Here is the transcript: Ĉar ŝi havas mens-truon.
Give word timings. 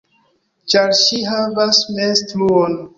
Ĉar 0.73 0.95
ŝi 1.01 1.21
havas 1.29 1.85
mens-truon. 1.99 2.79